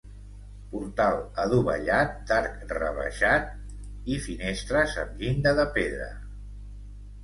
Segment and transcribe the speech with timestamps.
[0.69, 6.15] Portal adovellat d'arc rebaixat i finestres amb llinda de pedra.